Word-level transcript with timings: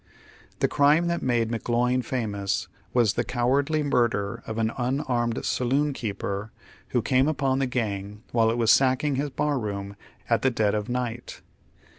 The 0.61 0.67
crime 0.67 1.05
that 1.09 1.21
made 1.21 1.51
McGloin 1.51 2.03
famous 2.03 2.67
was 2.91 3.13
the 3.13 3.23
coward 3.23 3.69
ly 3.69 3.83
murder 3.83 4.41
of 4.47 4.57
an 4.57 4.71
nnarmed 4.71 5.37
saloonkeeper 5.43 6.49
who 6.87 7.03
came 7.03 7.27
upon 7.27 7.59
the 7.59 7.67
gang 7.67 8.23
while 8.31 8.49
it 8.49 8.57
was 8.57 8.71
sacking 8.71 9.17
his 9.17 9.29
bar 9.29 9.59
room 9.59 9.95
at 10.27 10.41
the 10.41 10.49
dead 10.49 10.73
of 10.73 10.89
night. 10.89 11.41